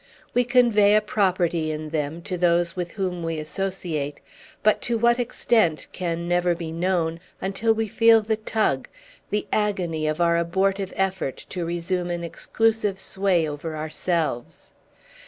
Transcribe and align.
We 0.33 0.45
convey 0.45 0.95
a 0.95 0.99
property 1.01 1.69
in 1.69 1.89
them 1.89 2.23
to 2.23 2.35
those 2.35 2.75
with 2.75 2.93
whom 2.93 3.21
we 3.21 3.37
associate; 3.37 4.19
but 4.63 4.81
to 4.81 4.97
what 4.97 5.19
extent 5.19 5.87
can 5.91 6.27
never 6.27 6.55
be 6.55 6.71
known, 6.71 7.19
until 7.39 7.73
we 7.75 7.87
feel 7.87 8.23
the 8.23 8.37
tug, 8.37 8.87
the 9.29 9.45
agony, 9.53 10.07
of 10.07 10.19
our 10.19 10.37
abortive 10.37 10.91
effort 10.95 11.45
to 11.49 11.65
resume 11.67 12.09
an 12.09 12.23
exclusive 12.23 12.99
sway 12.99 13.47
over 13.47 13.77
ourselves. 13.77 14.73